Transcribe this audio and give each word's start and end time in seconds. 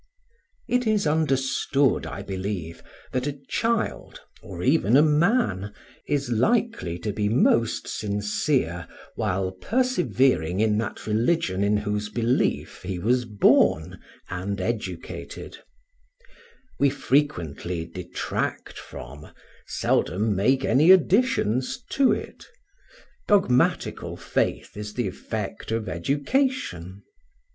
It 0.67 0.87
is 0.87 1.05
understood, 1.05 2.07
I 2.07 2.23
believe, 2.23 2.81
that 3.11 3.27
a 3.27 3.37
child, 3.49 4.19
or 4.41 4.63
even 4.63 4.97
a 4.97 5.03
man, 5.03 5.75
is 6.07 6.31
likely 6.31 6.97
to 6.97 7.13
be 7.13 7.29
most 7.29 7.87
sincere 7.87 8.87
while 9.13 9.51
persevering 9.51 10.59
in 10.59 10.75
that 10.79 11.05
religion 11.05 11.63
in 11.63 11.77
whose 11.77 12.09
belief 12.09 12.81
he 12.81 12.97
was 12.97 13.25
born 13.25 13.99
and 14.27 14.59
educated; 14.59 15.59
we 16.79 16.89
frequently 16.89 17.85
detract 17.85 18.79
from, 18.79 19.27
seldom 19.67 20.35
make 20.35 20.65
any 20.65 20.89
additions 20.89 21.77
to 21.91 22.11
it: 22.11 22.43
dogmatical 23.27 24.17
faith 24.17 24.75
is 24.75 24.95
the 24.95 25.07
effect 25.07 25.71
of 25.71 25.87
education. 25.87 27.03